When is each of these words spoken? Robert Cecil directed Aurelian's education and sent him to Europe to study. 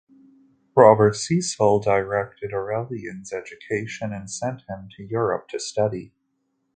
Robert 0.75 1.15
Cecil 1.15 1.79
directed 1.81 2.53
Aurelian's 2.55 3.31
education 3.31 4.11
and 4.11 4.31
sent 4.31 4.61
him 4.67 4.89
to 4.97 5.03
Europe 5.03 5.47
to 5.49 5.59
study. 5.59 6.11